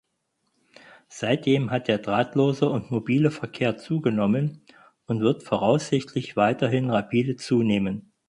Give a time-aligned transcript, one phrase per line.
[1.09, 4.63] Seitdem hat der drahtlose und mobile Verkehr zugenommen
[5.05, 8.11] und wird voraussichtlich weiterhin rapide zunehmen.